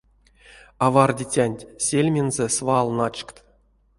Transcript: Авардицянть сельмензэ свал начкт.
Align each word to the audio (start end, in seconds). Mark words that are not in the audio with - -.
Авардицянть 0.85 1.67
сельмензэ 1.85 2.45
свал 2.55 2.87
начкт. 2.99 3.35